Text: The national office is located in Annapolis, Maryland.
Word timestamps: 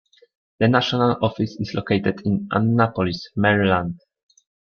The 0.57 0.67
national 0.67 1.17
office 1.23 1.57
is 1.59 1.75
located 1.75 2.23
in 2.25 2.47
Annapolis, 2.49 3.29
Maryland. 3.35 4.01